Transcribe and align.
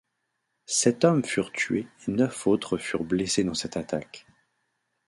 Sept 0.65 1.05
hommes 1.05 1.23
furent 1.23 1.51
tués 1.51 1.87
et 2.07 2.11
neuf 2.11 2.47
autres 2.47 2.79
furent 2.79 3.03
blessés 3.03 3.43
dans 3.43 3.53
cette 3.53 3.77
attaque. 3.77 4.25